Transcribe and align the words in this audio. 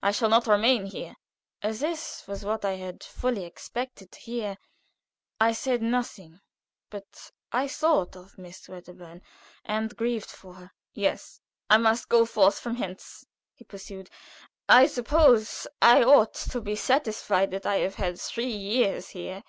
I 0.00 0.12
shall 0.12 0.28
not 0.28 0.46
remain 0.46 0.86
here." 0.86 1.16
As 1.60 1.80
this 1.80 2.24
was 2.28 2.44
what 2.44 2.64
I 2.64 2.74
had 2.74 3.02
fully 3.02 3.44
expected 3.44 4.12
to 4.12 4.20
hear, 4.20 4.58
I 5.40 5.54
said 5.54 5.82
nothing, 5.82 6.38
but 6.88 7.32
I 7.50 7.66
thought 7.66 8.14
of 8.14 8.38
Miss 8.38 8.68
Wedderburn, 8.68 9.22
and 9.64 9.96
grieved 9.96 10.30
for 10.30 10.54
her. 10.54 10.70
"Yes, 10.94 11.40
I 11.68 11.78
must 11.78 12.08
go 12.08 12.24
forth 12.24 12.60
from 12.60 12.76
hence," 12.76 13.26
he 13.54 13.64
pursued. 13.64 14.08
"I 14.68 14.86
suppose 14.86 15.66
I 15.82 16.00
ought 16.04 16.34
to 16.34 16.60
be 16.60 16.76
satisfied 16.76 17.50
that 17.50 17.66
I 17.66 17.78
have 17.78 17.96
had 17.96 18.20
three 18.20 18.46
years 18.46 19.08
here. 19.08 19.42